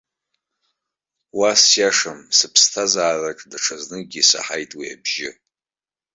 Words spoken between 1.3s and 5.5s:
Уа сиашам, сыԥсҭазаараҿы даҽазныкгьы исаҳаит уи абжьы!